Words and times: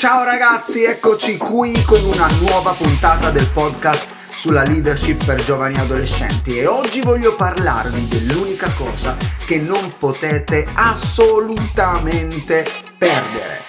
Ciao 0.00 0.24
ragazzi, 0.24 0.82
eccoci 0.84 1.36
qui 1.36 1.74
con 1.84 2.02
una 2.02 2.26
nuova 2.40 2.72
puntata 2.72 3.30
del 3.30 3.46
podcast 3.52 4.06
sulla 4.32 4.62
leadership 4.62 5.22
per 5.26 5.44
giovani 5.44 5.76
adolescenti 5.76 6.58
e 6.58 6.66
oggi 6.66 7.02
voglio 7.02 7.34
parlarvi 7.34 8.08
dell'unica 8.08 8.72
cosa 8.72 9.14
che 9.44 9.58
non 9.58 9.92
potete 9.98 10.66
assolutamente 10.72 12.64
perdere. 12.96 13.59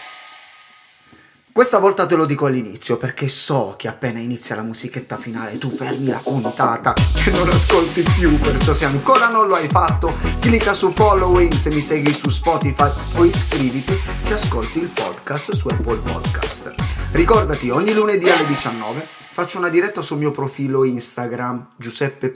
Questa 1.54 1.80
volta 1.80 2.06
te 2.06 2.16
lo 2.16 2.26
dico 2.26 2.46
all'inizio 2.46 2.96
perché 2.96 3.28
so 3.28 3.76
che 3.78 3.90
appena 3.90 4.20
inizia 4.20 4.56
la 4.56 4.62
musichetta 4.62 5.18
finale 5.18 5.58
tu 5.58 5.70
fermi 5.70 6.08
la 6.08 6.20
puntata 6.24 6.94
e 6.94 7.30
non 7.32 7.50
ascolti 7.50 8.04
più, 8.04 8.40
perciò 8.40 8.74
se 8.74 8.86
ancora 8.86 9.28
non 9.28 9.48
lo 9.48 9.56
hai 9.56 9.68
fatto 9.68 10.14
clicca 10.40 10.74
su 10.74 10.92
following 10.92 11.54
se 11.54 11.70
mi 11.72 11.82
segui 11.82 12.14
su 12.14 12.30
Spotify 12.30 12.90
o 13.18 13.26
iscriviti 13.26 14.00
se 14.24 14.34
ascolti 14.34 14.80
il 14.80 14.92
podcast 14.94 15.52
su 15.52 15.68
Apple 15.68 15.98
Podcast. 15.98 16.74
Ricordati, 17.12 17.70
ogni 17.70 17.94
lunedì 17.94 18.30
alle 18.30 18.46
19 18.46 19.21
faccio 19.32 19.58
una 19.58 19.70
diretta 19.70 20.02
sul 20.02 20.18
mio 20.18 20.32
profilo 20.32 20.84
Instagram 20.84 21.68
Giuseppe. 21.78 22.34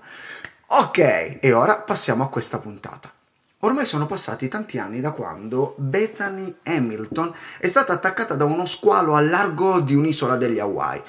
Ok, 0.72 1.38
e 1.40 1.52
ora 1.52 1.76
passiamo 1.76 2.24
a 2.24 2.28
questa 2.28 2.58
puntata. 2.58 3.19
Ormai 3.62 3.84
sono 3.84 4.06
passati 4.06 4.48
tanti 4.48 4.78
anni 4.78 5.02
da 5.02 5.12
quando 5.12 5.74
Bethany 5.76 6.56
Hamilton 6.62 7.34
è 7.58 7.68
stata 7.68 7.92
attaccata 7.92 8.34
da 8.34 8.46
uno 8.46 8.64
squalo 8.64 9.14
a 9.14 9.20
largo 9.20 9.80
di 9.80 9.94
un'isola 9.94 10.36
degli 10.36 10.58
Hawaii. 10.58 11.02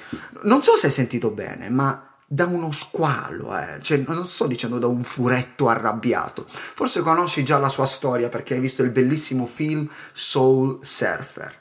Non 0.43 0.61
so 0.61 0.75
se 0.75 0.87
hai 0.87 0.91
sentito 0.91 1.31
bene, 1.31 1.69
ma 1.69 2.09
da 2.25 2.45
uno 2.47 2.71
squalo, 2.71 3.57
eh. 3.57 3.79
cioè, 3.81 4.03
non 4.05 4.25
sto 4.25 4.47
dicendo 4.47 4.79
da 4.79 4.87
un 4.87 5.03
furetto 5.03 5.69
arrabbiato. 5.69 6.45
Forse 6.47 6.99
conosci 6.99 7.45
già 7.45 7.57
la 7.57 7.69
sua 7.69 7.85
storia 7.85 8.27
perché 8.27 8.55
hai 8.55 8.59
visto 8.59 8.83
il 8.83 8.89
bellissimo 8.89 9.47
film 9.47 9.89
Soul 10.11 10.79
Surfer. 10.81 11.53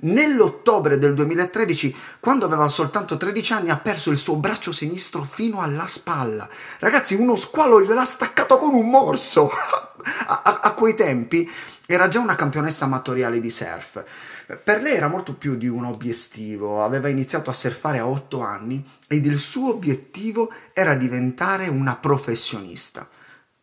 Nell'ottobre 0.00 0.98
del 0.98 1.14
2013, 1.14 1.96
quando 2.20 2.44
aveva 2.44 2.68
soltanto 2.68 3.16
13 3.16 3.52
anni, 3.54 3.70
ha 3.70 3.78
perso 3.78 4.10
il 4.10 4.18
suo 4.18 4.36
braccio 4.36 4.72
sinistro 4.72 5.22
fino 5.22 5.62
alla 5.62 5.86
spalla. 5.86 6.46
Ragazzi, 6.80 7.14
uno 7.14 7.34
squalo 7.34 7.80
gliel'ha 7.80 8.04
staccato 8.04 8.58
con 8.58 8.74
un 8.74 8.90
morso. 8.90 9.50
a, 10.26 10.60
a, 10.62 10.72
quei 10.72 10.94
tempi 10.94 11.50
era 11.86 12.08
già 12.08 12.20
una 12.20 12.34
campionessa 12.34 12.84
amatoriale 12.84 13.40
di 13.40 13.50
surf. 13.50 14.04
Per 14.62 14.82
lei 14.82 14.94
era 14.94 15.08
molto 15.08 15.34
più 15.34 15.56
di 15.56 15.68
un 15.68 15.84
obiettivo, 15.84 16.84
aveva 16.84 17.08
iniziato 17.08 17.50
a 17.50 17.54
surfare 17.54 17.98
a 17.98 18.06
8 18.06 18.40
anni 18.40 18.84
ed 19.08 19.24
il 19.26 19.38
suo 19.38 19.70
obiettivo 19.70 20.52
era 20.72 20.94
diventare 20.94 21.68
una 21.68 21.96
professionista. 21.96 23.08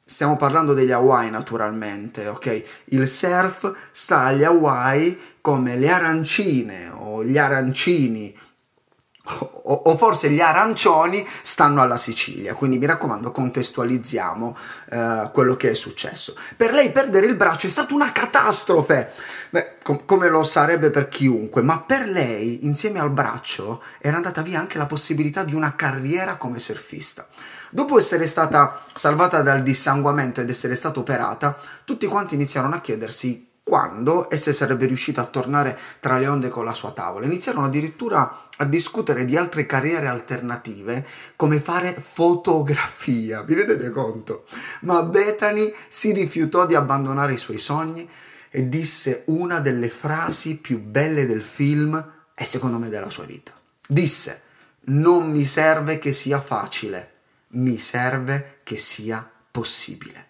Stiamo 0.04 0.36
parlando 0.36 0.74
degli 0.74 0.92
Hawaii 0.92 1.30
naturalmente, 1.30 2.28
ok? 2.28 2.64
Il 2.86 3.08
surf 3.08 3.74
sta 3.92 4.24
agli 4.24 4.44
Hawaii 4.44 5.18
come 5.40 5.78
le 5.78 5.90
arancine 5.90 6.92
o 6.94 7.24
gli 7.24 7.38
arancini 7.38 8.36
o, 9.40 9.74
o, 9.74 9.98
forse 9.98 10.30
gli 10.30 10.42
arancioni 10.42 11.28
stanno 11.42 11.82
alla 11.82 11.98
Sicilia, 11.98 12.54
quindi 12.54 12.78
mi 12.78 12.86
raccomando 12.86 13.32
contestualizziamo 13.32 14.58
eh, 14.90 15.30
quello 15.34 15.56
che 15.56 15.72
è 15.72 15.74
successo. 15.74 16.36
Per 16.56 16.74
lei 16.74 16.92
perdere 16.92 17.26
il 17.26 17.36
braccio 17.36 17.68
è 17.68 17.70
stata 17.70 17.94
una 17.94 18.12
catastrofe, 18.12 19.12
Beh, 19.52 19.76
com- 19.84 20.06
come 20.06 20.30
lo 20.30 20.44
sarebbe 20.44 20.92
per 20.92 21.10
chiunque, 21.10 21.62
ma 21.62 21.80
per 21.80 22.08
lei 22.08 22.66
insieme 22.66 23.00
al 23.00 23.12
braccio 23.12 23.84
era 24.00 24.16
andata 24.16 24.42
via 24.42 24.60
anche 24.60 24.78
la 24.78 24.86
possibilità 24.86 25.44
di 25.44 25.54
una 25.54 25.76
carriera 25.76 26.38
come 26.38 26.60
surfista. 26.60 27.28
Dopo 27.70 27.98
essere 27.98 28.28
stata 28.28 28.84
salvata 28.94 29.42
dal 29.42 29.62
dissanguamento 29.62 30.40
ed 30.40 30.50
essere 30.50 30.76
stata 30.76 31.00
operata, 31.00 31.58
tutti 31.84 32.06
quanti 32.06 32.36
iniziarono 32.36 32.76
a 32.76 32.80
chiedersi 32.80 33.50
quando 33.64 34.30
essa 34.30 34.52
sarebbe 34.52 34.86
riuscita 34.86 35.22
a 35.22 35.26
tornare 35.26 35.78
tra 36.00 36.18
le 36.18 36.28
onde 36.28 36.50
con 36.50 36.66
la 36.66 36.74
sua 36.74 36.92
tavola. 36.92 37.26
Iniziarono 37.26 37.68
addirittura 37.68 38.48
a 38.62 38.66
discutere 38.66 39.26
di 39.26 39.36
altre 39.36 39.66
carriere 39.66 40.06
alternative 40.06 41.04
come 41.36 41.60
fare 41.60 42.00
fotografia, 42.00 43.42
vi 43.42 43.56
rendete 43.56 43.90
conto? 43.90 44.46
Ma 44.82 45.02
Bethany 45.02 45.74
si 45.88 46.14
rifiutò 46.14 46.68
di 46.68 46.76
abbandonare 46.76 47.34
i 47.34 47.40
suoi 47.40 47.58
sogni 47.58 48.08
e 48.52 48.70
disse 48.70 49.24
una 49.26 49.60
delle 49.60 49.90
frasi 49.90 50.58
più 50.58 50.80
belle 50.80 51.26
del 51.26 51.42
film 51.42 52.12
e 52.36 52.46
secondo 52.46 52.78
me 52.78 52.90
della 52.90 53.10
sua 53.10 53.26
vita. 53.26 53.52
Disse, 53.88 54.42
non 54.86 55.32
mi 55.32 55.48
serve 55.48 55.98
che 55.98 56.14
sia 56.14 56.40
facile, 56.40 57.14
mi 57.54 57.78
serve 57.78 58.60
che 58.62 58.78
sia 58.78 59.28
possibile. 59.50 60.28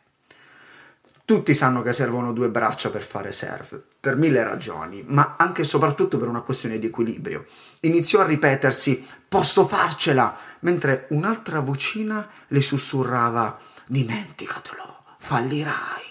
Tutti 1.25 1.53
sanno 1.53 1.81
che 1.81 1.93
servono 1.93 2.33
due 2.33 2.49
braccia 2.49 2.89
per 2.89 3.03
fare 3.03 3.31
surf, 3.31 3.79
per 3.99 4.17
mille 4.17 4.43
ragioni, 4.43 5.03
ma 5.07 5.35
anche 5.37 5.61
e 5.61 5.65
soprattutto 5.65 6.17
per 6.17 6.27
una 6.27 6.41
questione 6.41 6.79
di 6.79 6.87
equilibrio. 6.87 7.45
Iniziò 7.81 8.21
a 8.21 8.25
ripetersi 8.25 9.05
posso 9.27 9.67
farcela, 9.67 10.35
mentre 10.59 11.05
un'altra 11.11 11.61
vocina 11.61 12.27
le 12.47 12.61
sussurrava 12.61 13.59
dimenticatelo, 13.85 15.03
fallirai. 15.19 16.09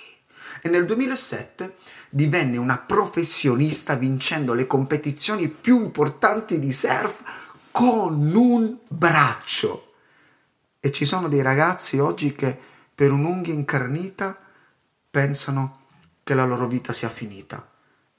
E 0.63 0.69
nel 0.69 0.87
2007 0.87 1.77
divenne 2.09 2.57
una 2.57 2.79
professionista 2.79 3.95
vincendo 3.95 4.53
le 4.53 4.67
competizioni 4.67 5.49
più 5.49 5.81
importanti 5.81 6.59
di 6.59 6.73
surf 6.73 7.23
con 7.71 8.35
un 8.35 8.79
braccio. 8.89 9.93
E 10.81 10.91
ci 10.91 11.05
sono 11.05 11.29
dei 11.29 11.43
ragazzi 11.43 11.99
oggi 11.99 12.35
che 12.35 12.59
per 12.95 13.13
un'unghia 13.13 13.53
incarnita 13.53 14.37
pensano 15.11 15.87
che 16.23 16.35
la 16.35 16.45
loro 16.45 16.67
vita 16.67 16.93
sia 16.93 17.09
finita. 17.09 17.67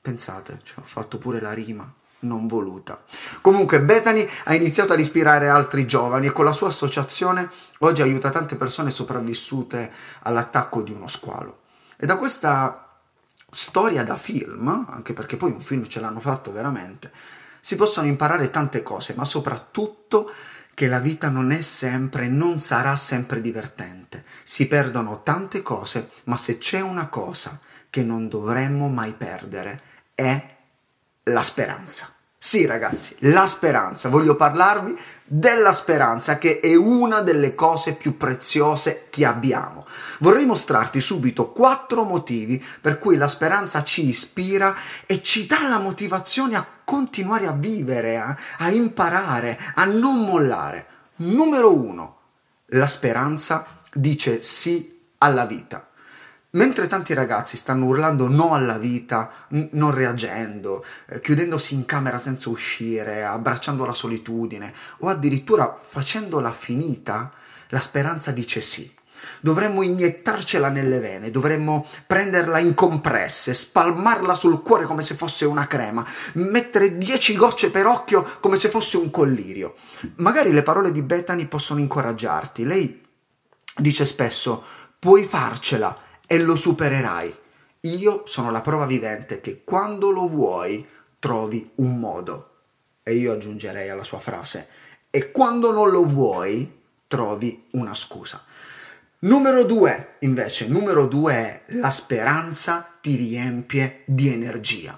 Pensate, 0.02 0.60
cioè, 0.64 0.80
ho 0.80 0.88
fatto 0.88 1.18
pure 1.18 1.40
la 1.40 1.54
rima 1.54 1.92
non 2.22 2.48
voluta. 2.48 3.04
Comunque 3.42 3.82
Bethany 3.82 4.28
ha 4.46 4.54
iniziato 4.54 4.94
ad 4.94 5.00
ispirare 5.00 5.48
altri 5.48 5.88
giovani 5.88 6.28
e 6.28 6.32
con 6.32 6.46
la 6.46 6.52
sua 6.52 6.68
associazione 6.68 7.50
oggi 7.80 8.02
aiuta 8.02 8.30
tante 8.30 8.56
persone 8.56 8.92
sopravvissute 8.92 9.92
all'attacco 10.24 10.82
di 10.82 10.92
uno 10.92 11.08
squalo. 11.08 11.62
E 11.98 12.06
da 12.06 12.18
questa 12.18 13.00
storia 13.50 14.04
da 14.04 14.18
film, 14.18 14.86
anche 14.90 15.14
perché 15.14 15.38
poi 15.38 15.52
un 15.52 15.62
film 15.62 15.88
ce 15.88 16.00
l'hanno 16.00 16.20
fatto 16.20 16.52
veramente, 16.52 17.12
si 17.60 17.76
possono 17.76 18.08
imparare 18.08 18.50
tante 18.50 18.82
cose, 18.82 19.14
ma 19.16 19.26
soprattutto 19.26 20.32
che 20.74 20.88
la 20.88 21.00
vita 21.00 21.30
non 21.30 21.52
è 21.52 21.62
sempre, 21.62 22.28
non 22.28 22.60
sarà 22.60 22.96
sempre 22.96 23.42
divertente. 23.42 24.24
Si 24.44 24.68
perdono 24.68 25.22
tante 25.24 25.62
cose, 25.62 26.10
ma 26.26 26.38
se 26.38 26.58
c'è 26.58 26.80
una 26.80 27.08
cosa 27.08 27.60
che 27.90 28.04
non 28.04 28.28
dovremmo 28.30 28.88
mai 28.88 29.14
perdere 29.14 29.82
è 30.16 30.58
la 31.24 31.42
speranza. 31.42 32.14
Sì 32.44 32.66
ragazzi, 32.66 33.16
la 33.20 33.46
speranza. 33.46 34.10
Voglio 34.10 34.36
parlarvi 34.36 34.98
della 35.24 35.72
speranza 35.72 36.40
che 36.40 36.60
è 36.60 36.74
una 36.74 37.22
delle 37.22 37.54
cose 37.54 37.94
più 37.94 38.18
preziose 38.18 39.06
che 39.12 39.28
abbiamo. 39.28 39.86
Vorrei 40.22 40.48
mostrarti 40.48 41.00
subito 41.02 41.52
quattro 41.52 42.04
motivi 42.04 42.62
per 42.82 42.98
cui 42.98 43.16
la 43.16 43.28
speranza 43.28 43.84
ci 43.84 44.08
ispira 44.08 44.76
e 45.06 45.22
ci 45.22 45.46
dà 45.46 45.68
la 45.68 45.78
motivazione 45.78 46.56
a 46.56 46.66
continuare 46.84 47.46
a 47.46 47.52
vivere, 47.52 48.18
a, 48.18 48.36
a 48.58 48.72
imparare, 48.72 49.60
a 49.76 49.86
non 49.86 50.22
mollare. 50.22 50.88
Numero 51.18 51.72
uno, 51.72 52.18
la 52.70 52.88
speranza 52.88 53.68
dice 53.94 54.42
sì 54.42 55.12
alla 55.20 55.46
vita. 55.46 55.91
Mentre 56.54 56.88
tanti 56.88 57.14
ragazzi 57.14 57.56
stanno 57.56 57.86
urlando 57.86 58.28
no 58.28 58.54
alla 58.54 58.78
vita, 58.78 59.32
n- 59.52 59.70
non 59.72 59.94
reagendo, 59.94 60.84
eh, 61.08 61.22
chiudendosi 61.22 61.74
in 61.74 61.86
camera 61.86 62.20
senza 62.20 62.50
uscire, 62.50 63.24
abbracciando 63.24 63.86
la 63.86 63.94
solitudine 63.94 64.74
o 65.00 65.08
addirittura 65.08 65.80
facendola 65.82 66.52
finita, 66.52 67.32
la 67.70 67.80
speranza 67.80 68.32
dice 68.32 68.60
sì. 68.60 68.94
Dovremmo 69.40 69.82
iniettarcela 69.82 70.68
nelle 70.68 71.00
vene, 71.00 71.32
dovremmo 71.32 71.88
prenderla 72.06 72.60
in 72.60 72.74
compresse, 72.74 73.54
spalmarla 73.54 74.34
sul 74.34 74.62
cuore 74.62 74.84
come 74.86 75.04
se 75.04 75.16
fosse 75.16 75.46
una 75.46 75.68
crema, 75.68 76.06
mettere 76.34 76.98
dieci 76.98 77.38
gocce 77.38 77.70
per 77.70 77.86
occhio 77.86 78.38
come 78.42 78.58
se 78.58 78.68
fosse 78.68 78.98
un 78.98 79.10
collirio. 79.10 79.76
Magari 80.16 80.52
le 80.52 80.64
parole 80.64 80.92
di 80.92 81.02
Bethany 81.02 81.46
possono 81.46 81.80
incoraggiarti. 81.80 82.66
Lei 82.66 83.02
dice 83.78 84.04
spesso: 84.04 84.64
puoi 85.00 85.24
farcela 85.24 85.96
e 86.32 86.40
lo 86.40 86.56
supererai. 86.56 87.36
Io 87.82 88.24
sono 88.26 88.52
la 88.52 88.62
prova 88.62 88.86
vivente 88.86 89.42
che 89.42 89.66
quando 89.66 90.12
lo 90.12 90.30
vuoi 90.30 90.88
trovi 91.20 91.72
un 91.76 92.00
modo. 92.00 92.52
E 93.04 93.16
io 93.16 93.34
aggiungerei 93.34 93.90
alla 93.90 94.06
sua 94.06 94.20
frase, 94.20 94.70
e 95.10 95.30
quando 95.32 95.74
non 95.74 95.90
lo 95.90 96.06
vuoi 96.06 96.84
trovi 97.06 97.68
una 97.72 97.94
scusa. 97.94 98.42
Numero 99.20 99.66
due, 99.66 100.16
invece, 100.20 100.68
numero 100.68 101.06
due 101.06 101.34
è 101.34 101.64
la 101.74 101.90
speranza 101.90 102.98
ti 103.02 103.18
riempie 103.18 104.04
di 104.06 104.32
energia. 104.32 104.98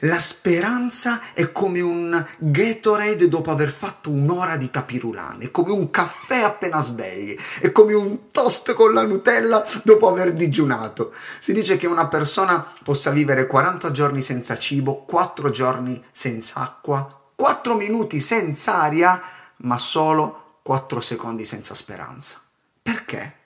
La 0.00 0.18
speranza 0.18 1.32
è 1.32 1.52
come 1.52 1.80
un 1.80 2.26
Gatorade 2.38 3.28
dopo 3.28 3.50
aver 3.50 3.70
fatto 3.70 4.10
un'ora 4.10 4.56
di 4.56 4.70
tapirulan, 4.70 5.40
è 5.40 5.50
come 5.50 5.72
un 5.72 5.90
caffè 5.90 6.42
appena 6.42 6.80
svegli, 6.80 7.36
è 7.60 7.72
come 7.72 7.94
un 7.94 8.30
toast 8.30 8.74
con 8.74 8.92
la 8.92 9.02
Nutella 9.02 9.64
dopo 9.82 10.08
aver 10.08 10.32
digiunato. 10.32 11.12
Si 11.38 11.52
dice 11.52 11.76
che 11.76 11.86
una 11.86 12.06
persona 12.08 12.66
possa 12.82 13.10
vivere 13.10 13.46
40 13.46 13.90
giorni 13.90 14.22
senza 14.22 14.58
cibo, 14.58 15.04
4 15.04 15.50
giorni 15.50 16.02
senza 16.10 16.60
acqua, 16.60 17.20
4 17.34 17.74
minuti 17.74 18.20
senza 18.20 18.80
aria, 18.80 19.20
ma 19.58 19.78
solo 19.78 20.58
4 20.62 21.00
secondi 21.00 21.44
senza 21.44 21.74
speranza. 21.74 22.40
Perché? 22.82 23.42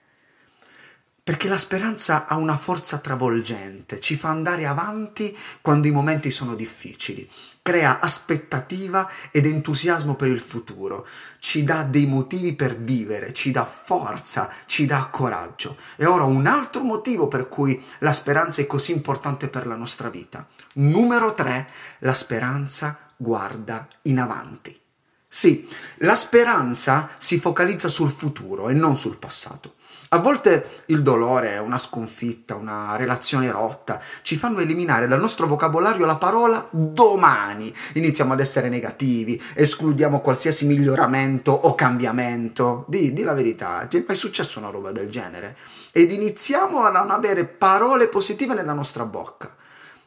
Perché 1.29 1.47
la 1.47 1.59
speranza 1.59 2.27
ha 2.27 2.37
una 2.37 2.57
forza 2.57 2.97
travolgente, 2.97 4.01
ci 4.01 4.17
fa 4.17 4.31
andare 4.31 4.65
avanti 4.65 5.37
quando 5.61 5.87
i 5.87 5.91
momenti 5.91 6.31
sono 6.31 6.55
difficili, 6.55 7.29
crea 7.61 8.01
aspettativa 8.01 9.07
ed 9.31 9.45
entusiasmo 9.45 10.15
per 10.15 10.29
il 10.29 10.41
futuro, 10.41 11.07
ci 11.39 11.65
dà 11.65 11.83
dei 11.83 12.07
motivi 12.07 12.55
per 12.55 12.79
vivere, 12.79 13.35
ci 13.35 13.51
dà 13.51 13.67
forza, 13.67 14.51
ci 14.65 14.87
dà 14.87 15.09
coraggio. 15.13 15.77
E 15.97 16.07
ora 16.07 16.25
un 16.25 16.47
altro 16.47 16.83
motivo 16.83 17.29
per 17.29 17.51
cui 17.51 17.85
la 17.99 18.15
speranza 18.15 18.63
è 18.63 18.67
così 18.67 18.93
importante 18.93 19.49
per 19.49 19.67
la 19.67 19.77
nostra 19.77 20.09
vita. 20.09 20.49
Numero 20.77 21.35
3, 21.35 21.69
la 21.99 22.15
speranza 22.15 22.99
guarda 23.19 23.87
in 24.05 24.19
avanti. 24.19 24.81
Sì, 25.29 25.69
la 25.97 26.17
speranza 26.17 27.11
si 27.19 27.39
focalizza 27.39 27.89
sul 27.89 28.11
futuro 28.11 28.71
e 28.71 28.73
non 28.73 28.97
sul 28.97 29.19
passato. 29.19 29.75
A 30.11 30.21
volte 30.21 30.85
il 30.87 31.03
dolore, 31.03 31.59
una 31.59 31.79
sconfitta, 31.79 32.55
una 32.55 32.97
relazione 32.97 33.51
rotta 33.51 34.01
ci 34.23 34.37
fanno 34.37 34.61
eliminare 34.61 35.07
dal 35.07 35.21
nostro 35.21 35.47
vocabolario 35.47 36.07
la 36.07 36.17
parola 36.17 36.67
domani. 36.71 37.75
Iniziamo 37.93 38.33
ad 38.33 38.41
essere 38.41 38.71
negativi, 38.71 39.41
escludiamo 39.53 40.21
qualsiasi 40.21 40.65
miglioramento 40.65 41.53
o 41.53 41.75
cambiamento. 41.75 42.87
Di, 42.89 43.13
di 43.13 43.23
la 43.23 43.35
verità, 43.35 43.85
ti 43.85 43.99
è 43.99 44.05
mai 44.07 44.17
successo 44.17 44.59
una 44.59 44.71
roba 44.71 44.93
del 44.93 45.11
genere? 45.11 45.57
Ed 45.93 46.11
iniziamo 46.11 46.85
a 46.87 46.91
non 46.91 47.11
avere 47.11 47.45
parole 47.45 48.09
positive 48.09 48.55
nella 48.55 48.73
nostra 48.73 49.05
bocca. 49.05 49.55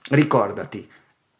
Ricordati, 0.09 0.89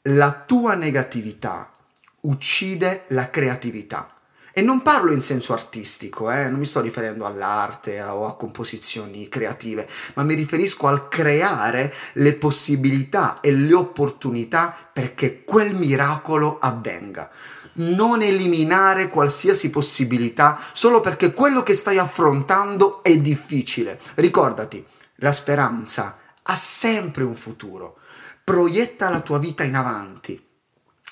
la 0.03 0.43
tua 0.45 0.75
negatività 0.75 1.73
uccide 2.21 3.05
la 3.07 3.31
creatività. 3.31 4.20
E 4.53 4.59
non 4.59 4.81
parlo 4.81 5.13
in 5.13 5.21
senso 5.21 5.53
artistico, 5.53 6.29
eh? 6.29 6.49
non 6.49 6.59
mi 6.59 6.65
sto 6.65 6.81
riferendo 6.81 7.25
all'arte 7.25 8.01
o 8.01 8.27
a 8.27 8.35
composizioni 8.35 9.29
creative, 9.29 9.87
ma 10.15 10.23
mi 10.23 10.33
riferisco 10.33 10.87
al 10.87 11.07
creare 11.07 11.93
le 12.13 12.33
possibilità 12.33 13.39
e 13.39 13.51
le 13.51 13.73
opportunità 13.73 14.75
perché 14.91 15.45
quel 15.45 15.73
miracolo 15.73 16.57
avvenga. 16.59 17.29
Non 17.73 18.21
eliminare 18.21 19.07
qualsiasi 19.07 19.69
possibilità 19.69 20.59
solo 20.73 20.99
perché 20.99 21.31
quello 21.33 21.63
che 21.63 21.73
stai 21.73 21.97
affrontando 21.97 23.01
è 23.03 23.17
difficile. 23.17 24.01
Ricordati, 24.15 24.85
la 25.15 25.31
speranza 25.31 26.17
ha 26.41 26.55
sempre 26.55 27.23
un 27.23 27.37
futuro. 27.37 27.99
Proietta 28.43 29.09
la 29.09 29.21
tua 29.21 29.39
vita 29.39 29.63
in 29.63 29.75
avanti. 29.75 30.45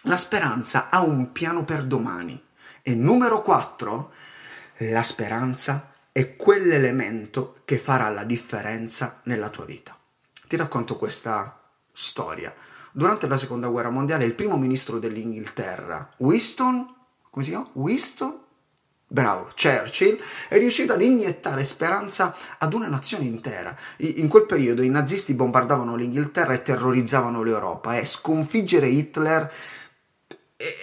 La 0.04 0.18
speranza 0.18 0.90
ha 0.90 1.00
un 1.00 1.32
piano 1.32 1.64
per 1.64 1.84
domani 1.84 2.48
e 2.82 2.94
numero 2.96 3.42
4, 3.42 4.12
la 4.78 5.04
speranza 5.04 5.94
è 6.12 6.36
quell'elemento 6.36 7.62
che 7.66 7.78
farà 7.78 8.10
la 8.10 8.24
differenza 8.24 9.22
nella 9.24 9.50
tua 9.50 9.66
vita. 9.66 9.98
Ti 10.48 10.56
racconto 10.56 10.98
questa 10.98 11.60
storia. 11.92 12.54
Durante 12.92 13.28
la 13.28 13.38
seconda 13.38 13.68
guerra 13.68 13.90
mondiale 13.90 14.26
il 14.26 14.34
primo 14.34 14.58
ministro 14.58 15.00
dell'Inghilterra, 15.00 16.12
Winston, 16.18 16.96
come 17.30 17.46
si 17.46 17.52
chiama? 17.52 17.70
Winston? 17.74 18.40
Bravo, 19.12 19.50
Churchill 19.56 20.20
è 20.48 20.60
riuscito 20.60 20.94
ad 20.94 21.02
iniettare 21.02 21.64
speranza 21.64 22.36
ad 22.60 22.74
una 22.74 22.88
nazione 22.88 23.26
intera. 23.26 23.76
In 23.98 24.28
quel 24.28 24.46
periodo 24.46 24.84
i 24.84 24.90
nazisti 24.90 25.34
bombardavano 25.34 25.96
l'Inghilterra 25.96 26.54
e 26.54 26.62
terrorizzavano 26.62 27.42
l'Europa 27.42 27.98
e 27.98 28.06
sconfiggere 28.06 28.88
Hitler 28.88 29.52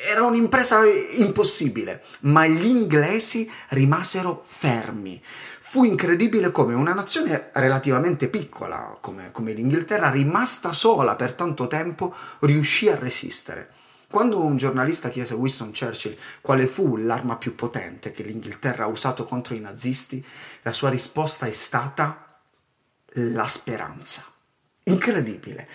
era 0.08 0.22
un'impresa 0.22 0.80
impossibile, 1.18 2.02
ma 2.20 2.46
gli 2.46 2.64
inglesi 2.64 3.50
rimasero 3.68 4.42
fermi. 4.46 5.22
Fu 5.60 5.84
incredibile 5.84 6.50
come 6.50 6.72
una 6.72 6.94
nazione 6.94 7.50
relativamente 7.52 8.28
piccola, 8.28 8.96
come, 9.02 9.32
come 9.32 9.52
l'Inghilterra, 9.52 10.10
rimasta 10.10 10.72
sola 10.72 11.14
per 11.14 11.34
tanto 11.34 11.66
tempo, 11.66 12.14
riuscì 12.40 12.88
a 12.88 12.96
resistere. 12.96 13.70
Quando 14.08 14.42
un 14.42 14.56
giornalista 14.56 15.10
chiese 15.10 15.34
a 15.34 15.36
Winston 15.36 15.72
Churchill 15.72 16.16
quale 16.40 16.66
fu 16.66 16.96
l'arma 16.96 17.36
più 17.36 17.54
potente 17.54 18.12
che 18.12 18.22
l'Inghilterra 18.22 18.84
ha 18.84 18.88
usato 18.88 19.26
contro 19.26 19.54
i 19.54 19.60
nazisti, 19.60 20.24
la 20.62 20.72
sua 20.72 20.88
risposta 20.88 21.44
è 21.44 21.52
stata 21.52 22.24
la 23.12 23.46
speranza. 23.46 24.24
Incredibile. 24.84 25.68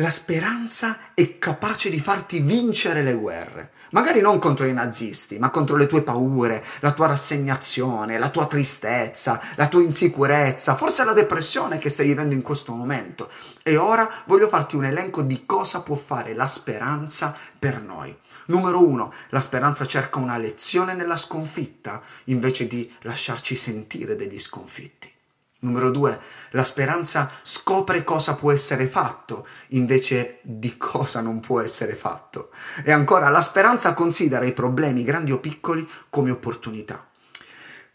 La 0.00 0.10
speranza 0.10 1.14
è 1.14 1.38
capace 1.38 1.88
di 1.88 1.98
farti 2.00 2.40
vincere 2.40 3.02
le 3.02 3.14
guerre. 3.14 3.70
Magari 3.92 4.20
non 4.20 4.38
contro 4.38 4.66
i 4.66 4.74
nazisti, 4.74 5.38
ma 5.38 5.48
contro 5.48 5.74
le 5.74 5.86
tue 5.86 6.02
paure, 6.02 6.62
la 6.80 6.92
tua 6.92 7.06
rassegnazione, 7.06 8.18
la 8.18 8.28
tua 8.28 8.46
tristezza, 8.46 9.40
la 9.54 9.68
tua 9.68 9.80
insicurezza, 9.80 10.76
forse 10.76 11.02
la 11.02 11.14
depressione 11.14 11.78
che 11.78 11.88
stai 11.88 12.08
vivendo 12.08 12.34
in 12.34 12.42
questo 12.42 12.74
momento. 12.74 13.30
E 13.62 13.78
ora 13.78 14.22
voglio 14.26 14.48
farti 14.48 14.76
un 14.76 14.84
elenco 14.84 15.22
di 15.22 15.46
cosa 15.46 15.80
può 15.80 15.96
fare 15.96 16.34
la 16.34 16.46
speranza 16.46 17.34
per 17.58 17.80
noi. 17.80 18.14
Numero 18.48 18.86
uno, 18.86 19.14
la 19.30 19.40
speranza 19.40 19.86
cerca 19.86 20.18
una 20.18 20.36
lezione 20.36 20.92
nella 20.92 21.16
sconfitta 21.16 22.02
invece 22.24 22.66
di 22.66 22.92
lasciarci 23.00 23.56
sentire 23.56 24.14
degli 24.14 24.38
sconfitti. 24.38 25.15
Numero 25.58 25.90
due, 25.90 26.20
la 26.50 26.64
speranza 26.64 27.30
scopre 27.42 28.04
cosa 28.04 28.34
può 28.34 28.52
essere 28.52 28.86
fatto 28.86 29.46
invece 29.68 30.40
di 30.42 30.76
cosa 30.76 31.20
non 31.20 31.40
può 31.40 31.60
essere 31.60 31.94
fatto. 31.94 32.50
E 32.84 32.92
ancora, 32.92 33.30
la 33.30 33.40
speranza 33.40 33.94
considera 33.94 34.44
i 34.44 34.52
problemi, 34.52 35.02
grandi 35.02 35.32
o 35.32 35.40
piccoli, 35.40 35.88
come 36.10 36.30
opportunità. 36.30 37.08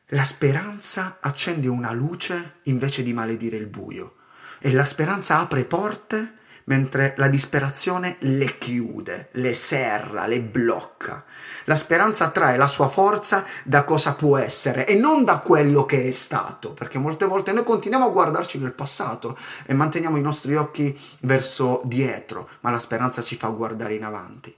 La 0.07 0.23
speranza 0.23 1.19
accende 1.21 1.67
una 1.67 1.91
luce 1.91 2.59
invece 2.63 3.03
di 3.03 3.13
maledire 3.13 3.57
il 3.57 3.67
buio. 3.67 4.15
E 4.59 4.73
la 4.73 4.83
speranza 4.83 5.39
apre 5.39 5.63
porte 5.63 6.33
mentre 6.71 7.15
la 7.17 7.27
disperazione 7.27 8.15
le 8.19 8.57
chiude, 8.57 9.27
le 9.33 9.53
serra, 9.53 10.25
le 10.25 10.39
blocca. 10.39 11.25
La 11.65 11.75
speranza 11.75 12.29
trae 12.29 12.55
la 12.55 12.67
sua 12.67 12.87
forza 12.87 13.43
da 13.63 13.83
cosa 13.83 14.13
può 14.13 14.37
essere 14.37 14.87
e 14.87 14.97
non 14.97 15.25
da 15.25 15.39
quello 15.39 15.85
che 15.85 16.07
è 16.07 16.11
stato, 16.11 16.71
perché 16.71 16.97
molte 16.97 17.25
volte 17.25 17.51
noi 17.51 17.65
continuiamo 17.65 18.05
a 18.05 18.11
guardarci 18.11 18.57
nel 18.57 18.71
passato 18.71 19.37
e 19.65 19.73
manteniamo 19.73 20.15
i 20.15 20.21
nostri 20.21 20.55
occhi 20.55 20.97
verso 21.21 21.81
dietro, 21.83 22.47
ma 22.61 22.71
la 22.71 22.79
speranza 22.79 23.21
ci 23.21 23.35
fa 23.35 23.47
guardare 23.49 23.95
in 23.95 24.05
avanti. 24.05 24.55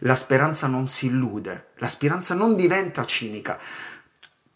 La 0.00 0.14
speranza 0.14 0.68
non 0.68 0.86
si 0.86 1.06
illude, 1.06 1.70
la 1.78 1.88
speranza 1.88 2.34
non 2.34 2.54
diventa 2.54 3.04
cinica. 3.04 3.58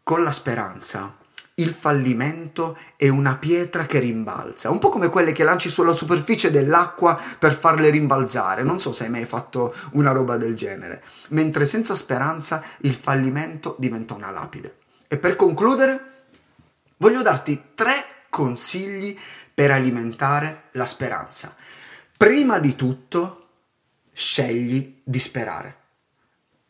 Con 0.04 0.22
la 0.22 0.32
speranza 0.32 1.16
il 1.60 1.70
fallimento 1.70 2.76
è 2.96 3.08
una 3.08 3.36
pietra 3.36 3.86
che 3.86 3.98
rimbalza, 3.98 4.70
un 4.70 4.78
po' 4.78 4.88
come 4.88 5.08
quelle 5.08 5.32
che 5.32 5.44
lanci 5.44 5.68
sulla 5.68 5.92
superficie 5.92 6.50
dell'acqua 6.50 7.20
per 7.38 7.58
farle 7.58 7.90
rimbalzare. 7.90 8.62
Non 8.62 8.80
so 8.80 8.92
se 8.92 9.04
hai 9.04 9.10
mai 9.10 9.24
fatto 9.24 9.74
una 9.92 10.12
roba 10.12 10.36
del 10.36 10.54
genere. 10.54 11.02
Mentre 11.28 11.64
senza 11.64 11.94
speranza 11.94 12.62
il 12.78 12.94
fallimento 12.94 13.76
diventa 13.78 14.14
una 14.14 14.30
lapide. 14.30 14.76
E 15.06 15.18
per 15.18 15.36
concludere, 15.36 16.24
voglio 16.98 17.22
darti 17.22 17.72
tre 17.74 18.04
consigli 18.28 19.16
per 19.52 19.70
alimentare 19.70 20.64
la 20.72 20.86
speranza. 20.86 21.54
Prima 22.16 22.58
di 22.58 22.76
tutto, 22.76 23.48
scegli 24.12 25.00
di 25.02 25.18
sperare. 25.18 25.79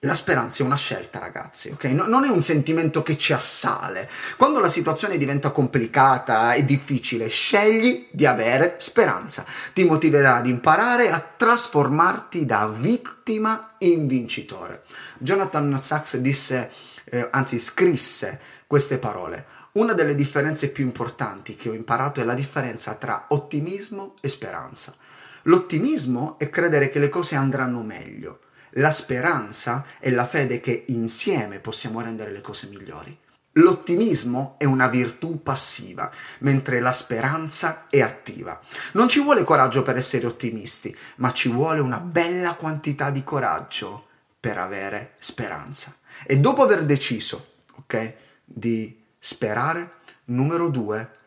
La 0.05 0.15
speranza 0.15 0.63
è 0.63 0.67
una 0.67 0.79
scelta, 0.79 1.19
ragazzi, 1.19 1.69
ok? 1.69 1.85
No, 1.85 2.07
non 2.07 2.25
è 2.25 2.31
un 2.31 2.41
sentimento 2.41 3.03
che 3.03 3.19
ci 3.19 3.35
assale. 3.35 4.09
Quando 4.39 4.59
la 4.59 4.71
situazione 4.71 5.19
diventa 5.19 5.51
complicata 5.51 6.55
e 6.55 6.65
difficile, 6.65 7.29
scegli 7.29 8.09
di 8.11 8.25
avere 8.25 8.77
speranza. 8.79 9.45
Ti 9.75 9.85
motiverà 9.85 10.37
ad 10.37 10.47
imparare 10.47 11.11
a 11.11 11.21
trasformarti 11.21 12.47
da 12.47 12.67
vittima 12.67 13.75
in 13.81 14.07
vincitore. 14.07 14.85
Jonathan 15.19 15.79
Sachs 15.79 16.17
disse, 16.17 16.71
eh, 17.05 17.29
anzi 17.31 17.59
scrisse 17.59 18.41
queste 18.67 18.97
parole. 18.97 19.45
Una 19.73 19.93
delle 19.93 20.15
differenze 20.15 20.71
più 20.71 20.83
importanti 20.83 21.57
che 21.57 21.69
ho 21.69 21.75
imparato 21.75 22.23
è 22.23 22.25
la 22.25 22.33
differenza 22.33 22.95
tra 22.95 23.27
ottimismo 23.29 24.15
e 24.23 24.29
speranza. 24.29 24.95
L'ottimismo 25.43 26.39
è 26.39 26.49
credere 26.49 26.89
che 26.89 26.99
le 26.99 27.11
cose 27.11 27.35
andranno 27.35 27.83
meglio 27.83 28.39
la 28.75 28.91
speranza 28.91 29.85
e 29.99 30.11
la 30.11 30.27
fede 30.27 30.61
che 30.61 30.85
insieme 30.89 31.59
possiamo 31.59 32.01
rendere 32.01 32.31
le 32.31 32.41
cose 32.41 32.69
migliori. 32.69 33.17
L'ottimismo 33.55 34.55
è 34.59 34.65
una 34.65 34.87
virtù 34.87 35.43
passiva, 35.43 36.11
mentre 36.41 36.79
la 36.79 36.93
speranza 36.93 37.87
è 37.91 38.01
attiva. 38.01 38.61
Non 38.93 39.09
ci 39.09 39.21
vuole 39.21 39.43
coraggio 39.43 39.83
per 39.83 39.97
essere 39.97 40.27
ottimisti, 40.27 40.97
ma 41.17 41.33
ci 41.33 41.49
vuole 41.49 41.81
una 41.81 41.99
bella 41.99 42.55
quantità 42.55 43.11
di 43.11 43.25
coraggio 43.25 44.07
per 44.39 44.57
avere 44.57 45.15
speranza. 45.19 45.97
E 46.25 46.39
dopo 46.39 46.63
aver 46.63 46.85
deciso, 46.85 47.55
ok, 47.77 48.15
di 48.45 49.03
sperare, 49.19 49.95
numero 50.27 50.69
due, 50.69 51.19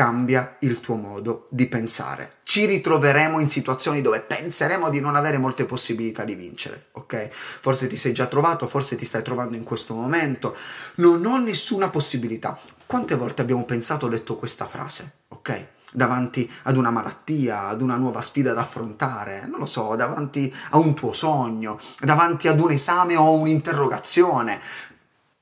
cambia 0.00 0.56
il 0.60 0.80
tuo 0.80 0.94
modo 0.94 1.46
di 1.50 1.66
pensare. 1.66 2.36
Ci 2.42 2.64
ritroveremo 2.64 3.38
in 3.38 3.48
situazioni 3.48 4.00
dove 4.00 4.20
penseremo 4.20 4.88
di 4.88 4.98
non 4.98 5.14
avere 5.14 5.36
molte 5.36 5.66
possibilità 5.66 6.24
di 6.24 6.34
vincere, 6.34 6.86
ok? 6.92 7.28
Forse 7.60 7.86
ti 7.86 7.98
sei 7.98 8.14
già 8.14 8.24
trovato, 8.24 8.66
forse 8.66 8.96
ti 8.96 9.04
stai 9.04 9.22
trovando 9.22 9.56
in 9.56 9.62
questo 9.62 9.92
momento. 9.92 10.56
Non 10.94 11.22
ho 11.26 11.36
nessuna 11.36 11.90
possibilità. 11.90 12.58
Quante 12.86 13.14
volte 13.14 13.42
abbiamo 13.42 13.66
pensato 13.66 14.06
o 14.06 14.08
detto 14.08 14.36
questa 14.36 14.64
frase, 14.64 15.16
ok? 15.28 15.66
Davanti 15.92 16.50
ad 16.62 16.78
una 16.78 16.90
malattia, 16.90 17.66
ad 17.66 17.82
una 17.82 17.96
nuova 17.96 18.22
sfida 18.22 18.54
da 18.54 18.62
affrontare, 18.62 19.46
non 19.46 19.58
lo 19.58 19.66
so, 19.66 19.96
davanti 19.96 20.50
a 20.70 20.78
un 20.78 20.94
tuo 20.94 21.12
sogno, 21.12 21.78
davanti 22.00 22.48
ad 22.48 22.58
un 22.58 22.70
esame 22.70 23.16
o 23.16 23.34
un'interrogazione. 23.34 24.60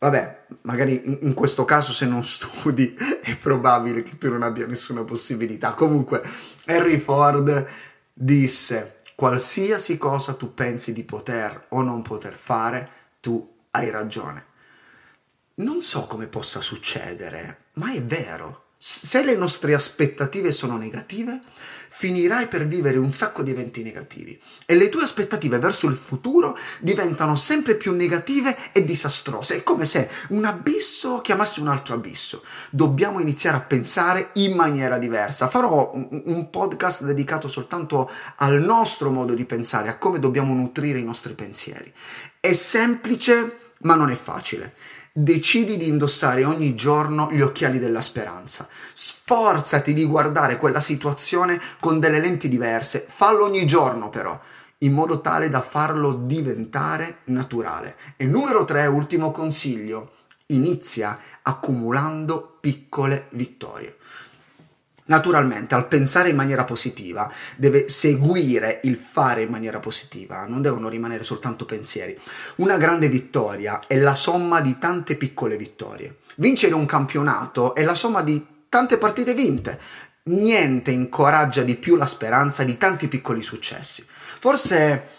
Vabbè, 0.00 0.47
magari 0.62 1.19
in, 1.23 1.35
questo 1.35 1.64
caso 1.64 1.93
se 1.93 2.07
non 2.07 2.23
studi 2.25 2.95
è 2.95 3.37
probabile 3.37 4.02
che 4.02 4.17
tu 4.17 4.31
non 4.31 4.43
abbia 4.43 4.67
nessuna 4.67 5.02
possibilità. 5.02 5.73
Comunque, 5.73 6.23
Henry 6.64 6.99
Ford 6.99 7.67
disse, 8.12 8.99
qualsiasi 9.17 9.99
cosa 9.99 10.35
tu 10.35 10.55
pensi 10.55 10.93
di 10.93 11.02
poter 11.02 11.67
o 11.71 11.83
non 11.83 12.02
poter 12.02 12.35
fare, 12.35 12.90
tu 13.21 13.57
hai 13.73 13.90
ragione. 13.90 14.47
Non 15.55 15.83
so 15.83 16.07
come 16.07 16.28
possa 16.28 16.61
succedere, 16.61 17.64
ma 17.75 17.93
è 17.93 18.00
vero. 18.00 18.67
Se 18.80 19.25
le 19.25 19.35
nostre 19.35 19.75
aspettative 19.75 20.52
sono 20.52 20.76
negative, 20.76 21.40
finirai 21.88 22.47
per 22.47 22.64
vivere 22.64 22.97
un 22.97 23.12
sacco 23.12 23.42
di 23.42 23.50
eventi 23.50 23.82
negativi 23.82 24.40
e 24.64 24.76
le 24.76 24.88
tue 24.88 25.02
aspettative 25.02 25.58
verso 25.58 25.88
il 25.88 25.97
futuro 25.97 26.56
diventano 26.78 27.35
sempre 27.35 27.75
più 27.75 27.92
negative 27.92 28.70
e 28.70 28.85
disastrose. 28.85 29.56
È 29.56 29.62
come 29.64 29.85
se 29.85 30.08
un 30.28 30.44
abisso 30.44 31.20
chiamasse 31.23 31.61
un 31.61 31.66
altro 31.66 31.94
abisso. 31.94 32.44
Dobbiamo 32.70 33.18
iniziare 33.18 33.56
a 33.56 33.62
pensare 33.62 34.30
in 34.35 34.54
maniera 34.54 34.99
diversa. 34.99 35.49
Farò 35.49 35.90
un, 35.92 36.23
un 36.26 36.49
podcast 36.49 37.02
dedicato 37.02 37.49
soltanto 37.49 38.08
al 38.37 38.61
nostro 38.61 39.11
modo 39.11 39.35
di 39.35 39.44
pensare, 39.44 39.88
a 39.88 39.99
come 39.99 40.20
dobbiamo 40.20 40.54
nutrire 40.54 41.00
i 41.00 41.04
nostri 41.04 41.32
pensieri. 41.32 41.92
È 42.38 42.52
semplice, 42.52 43.73
ma 43.80 43.97
non 43.97 44.12
è 44.12 44.16
facile 44.16 44.75
decidi 45.20 45.76
di 45.76 45.88
indossare 45.88 46.44
ogni 46.44 46.76
giorno 46.76 47.28
gli 47.32 47.40
occhiali 47.40 47.80
della 47.80 48.00
speranza. 48.00 48.68
Sforzati 48.92 49.92
di 49.92 50.04
guardare 50.04 50.56
quella 50.56 50.80
situazione 50.80 51.60
con 51.80 51.98
delle 51.98 52.20
lenti 52.20 52.48
diverse, 52.48 53.04
fallo 53.08 53.44
ogni 53.44 53.66
giorno 53.66 54.10
però, 54.10 54.38
in 54.78 54.92
modo 54.92 55.20
tale 55.20 55.48
da 55.48 55.60
farlo 55.60 56.12
diventare 56.12 57.18
naturale. 57.25 57.96
E 58.16 58.26
numero 58.26 58.64
tre, 58.64 58.87
ultimo 58.87 59.32
consiglio, 59.32 60.12
inizia 60.46 61.18
accumulando 61.42 62.56
piccole 62.60 63.26
vittorie. 63.30 63.96
Naturalmente, 65.09 65.75
al 65.75 65.88
pensare 65.88 66.29
in 66.29 66.37
maniera 66.37 66.65
positiva, 66.65 67.33
deve 67.57 67.88
seguire 67.88 68.81
il 68.83 68.97
fare 68.97 69.43
in 69.43 69.49
maniera 69.49 69.79
positiva, 69.79 70.45
non 70.47 70.61
devono 70.61 70.88
rimanere 70.88 71.25
soltanto 71.25 71.65
pensieri. 71.65 72.19
Una 72.57 72.77
grande 72.77 73.09
vittoria 73.09 73.81
è 73.87 73.97
la 73.97 74.15
somma 74.15 74.61
di 74.61 74.79
tante 74.79 75.17
piccole 75.17 75.57
vittorie. 75.57 76.17
Vincere 76.37 76.75
un 76.75 76.85
campionato 76.85 77.75
è 77.75 77.85
la 77.85 77.95
somma 77.95 78.23
di 78.23 78.45
tante 78.69 78.99
partite 78.99 79.33
vinte. 79.33 79.81
Niente 80.25 80.91
incoraggia 80.91 81.62
di 81.62 81.77
più 81.77 81.97
la 81.97 82.05
speranza 82.05 82.62
di 82.62 82.77
tanti 82.77 83.09
piccoli 83.09 83.43
successi. 83.43 84.05
Forse 84.38 85.17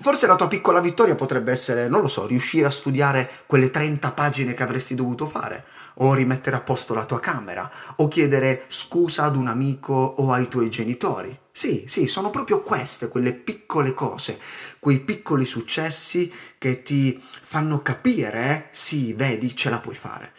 Forse 0.00 0.26
la 0.26 0.36
tua 0.36 0.48
piccola 0.48 0.80
vittoria 0.80 1.14
potrebbe 1.14 1.52
essere, 1.52 1.86
non 1.86 2.00
lo 2.00 2.08
so, 2.08 2.26
riuscire 2.26 2.66
a 2.66 2.70
studiare 2.70 3.28
quelle 3.44 3.70
30 3.70 4.10
pagine 4.12 4.54
che 4.54 4.62
avresti 4.62 4.94
dovuto 4.94 5.26
fare, 5.26 5.64
o 5.98 6.14
rimettere 6.14 6.56
a 6.56 6.60
posto 6.60 6.94
la 6.94 7.04
tua 7.04 7.20
camera, 7.20 7.70
o 7.96 8.08
chiedere 8.08 8.64
scusa 8.68 9.24
ad 9.24 9.36
un 9.36 9.46
amico 9.46 9.92
o 9.94 10.32
ai 10.32 10.48
tuoi 10.48 10.68
genitori. 10.68 11.38
Sì, 11.50 11.84
sì, 11.88 12.06
sono 12.06 12.30
proprio 12.30 12.62
queste, 12.62 13.08
quelle 13.08 13.32
piccole 13.32 13.94
cose, 13.94 14.38
quei 14.78 15.00
piccoli 15.00 15.46
successi 15.46 16.32
che 16.58 16.82
ti 16.82 17.22
fanno 17.40 17.78
capire, 17.78 18.68
sì, 18.72 19.14
vedi, 19.14 19.56
ce 19.56 19.70
la 19.70 19.78
puoi 19.78 19.94
fare. 19.94 20.32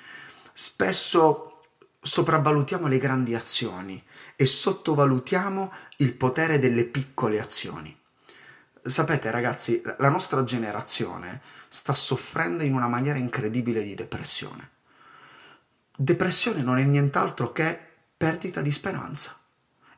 Spesso 0.53 1.53
sopravvalutiamo 1.99 2.87
le 2.87 2.99
grandi 2.99 3.35
azioni 3.35 4.01
e 4.35 4.45
sottovalutiamo 4.45 5.71
il 5.97 6.13
potere 6.13 6.59
delle 6.59 6.85
piccole 6.85 7.39
azioni. 7.39 7.95
Sapete 8.83 9.31
ragazzi, 9.31 9.81
la 9.97 10.09
nostra 10.09 10.43
generazione 10.43 11.41
sta 11.67 11.93
soffrendo 11.93 12.63
in 12.63 12.73
una 12.73 12.87
maniera 12.87 13.17
incredibile 13.17 13.83
di 13.83 13.95
depressione. 13.95 14.69
Depressione 15.99 16.61
non 16.61 16.77
è 16.77 16.83
nient'altro 16.83 17.51
che 17.51 17.75
perdita 18.15 18.61
di 18.61 18.71
speranza. 18.71 19.35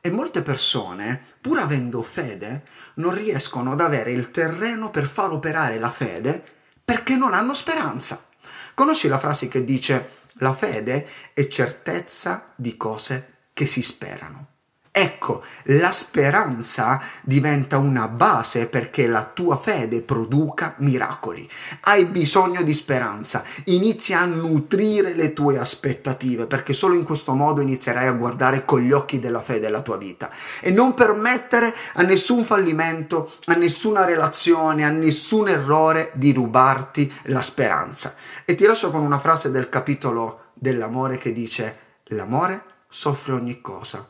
E 0.00 0.10
molte 0.10 0.40
persone, 0.40 1.22
pur 1.42 1.58
avendo 1.58 2.02
fede, 2.02 2.64
non 2.94 3.12
riescono 3.12 3.72
ad 3.72 3.82
avere 3.82 4.10
il 4.10 4.30
terreno 4.30 4.88
per 4.88 5.04
far 5.04 5.30
operare 5.30 5.78
la 5.78 5.90
fede 5.90 6.42
perché 6.82 7.16
non 7.16 7.34
hanno 7.34 7.52
speranza. 7.52 8.24
Conosci 8.72 9.08
la 9.08 9.18
frase 9.18 9.48
che 9.48 9.62
dice 9.62 10.12
la 10.38 10.54
fede 10.54 11.06
è 11.34 11.46
certezza 11.48 12.46
di 12.54 12.78
cose 12.78 13.34
che 13.52 13.66
si 13.66 13.82
sperano. 13.82 14.49
Ecco, 14.92 15.44
la 15.66 15.92
speranza 15.92 17.00
diventa 17.22 17.78
una 17.78 18.08
base 18.08 18.66
perché 18.66 19.06
la 19.06 19.22
tua 19.22 19.56
fede 19.56 20.02
produca 20.02 20.74
miracoli. 20.78 21.48
Hai 21.82 22.06
bisogno 22.06 22.62
di 22.62 22.74
speranza, 22.74 23.44
inizia 23.66 24.18
a 24.18 24.24
nutrire 24.24 25.14
le 25.14 25.32
tue 25.32 25.58
aspettative 25.58 26.46
perché 26.46 26.72
solo 26.72 26.94
in 26.94 27.04
questo 27.04 27.34
modo 27.34 27.60
inizierai 27.60 28.08
a 28.08 28.12
guardare 28.12 28.64
con 28.64 28.80
gli 28.80 28.90
occhi 28.90 29.20
della 29.20 29.40
fede 29.40 29.68
la 29.68 29.80
tua 29.80 29.96
vita 29.96 30.28
e 30.60 30.72
non 30.72 30.94
permettere 30.94 31.72
a 31.94 32.02
nessun 32.02 32.42
fallimento, 32.42 33.30
a 33.44 33.54
nessuna 33.54 34.04
relazione, 34.04 34.84
a 34.84 34.90
nessun 34.90 35.48
errore 35.48 36.10
di 36.14 36.32
rubarti 36.32 37.12
la 37.26 37.42
speranza. 37.42 38.16
E 38.44 38.56
ti 38.56 38.66
lascio 38.66 38.90
con 38.90 39.02
una 39.02 39.20
frase 39.20 39.52
del 39.52 39.68
capitolo 39.68 40.46
dell'amore 40.54 41.16
che 41.16 41.32
dice 41.32 41.78
l'amore 42.06 42.64
soffre 42.88 43.34
ogni 43.34 43.60
cosa 43.60 44.04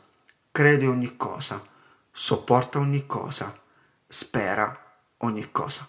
crede 0.51 0.85
ogni 0.85 1.15
cosa, 1.15 1.61
sopporta 2.11 2.79
ogni 2.79 3.05
cosa, 3.05 3.57
spera 4.07 4.77
ogni 5.19 5.49
cosa. 5.51 5.87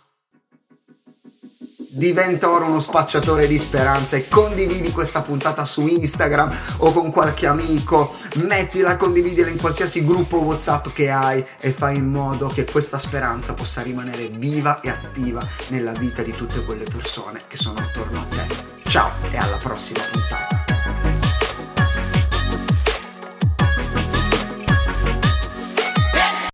Diventa 1.94 2.48
ora 2.48 2.64
uno 2.64 2.78
spacciatore 2.78 3.46
di 3.46 3.58
speranza 3.58 4.16
e 4.16 4.26
condividi 4.26 4.90
questa 4.92 5.20
puntata 5.20 5.66
su 5.66 5.86
Instagram 5.86 6.56
o 6.78 6.90
con 6.90 7.10
qualche 7.10 7.46
amico, 7.46 8.14
mettila, 8.36 8.96
condividila 8.96 9.50
in 9.50 9.60
qualsiasi 9.60 10.02
gruppo 10.02 10.38
WhatsApp 10.38 10.88
che 10.94 11.10
hai 11.10 11.44
e 11.60 11.72
fai 11.72 11.96
in 11.96 12.08
modo 12.08 12.46
che 12.46 12.64
questa 12.64 12.96
speranza 12.96 13.52
possa 13.52 13.82
rimanere 13.82 14.28
viva 14.28 14.80
e 14.80 14.88
attiva 14.88 15.46
nella 15.68 15.92
vita 15.92 16.22
di 16.22 16.32
tutte 16.32 16.62
quelle 16.62 16.84
persone 16.84 17.42
che 17.46 17.58
sono 17.58 17.78
attorno 17.78 18.20
a 18.20 18.24
te. 18.24 18.46
Ciao 18.84 19.10
e 19.30 19.36
alla 19.36 19.58
prossima 19.58 20.00
puntata. 20.10 20.61